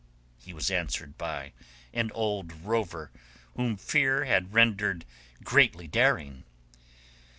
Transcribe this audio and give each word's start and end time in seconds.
He 0.39 0.51
was 0.51 0.71
answered 0.71 1.15
by 1.15 1.53
an 1.93 2.11
old 2.13 2.51
rover 2.53 3.11
whom 3.55 3.77
fear 3.77 4.25
had 4.25 4.51
rendered 4.51 5.05
greatly 5.43 5.87
daring. 5.87 6.43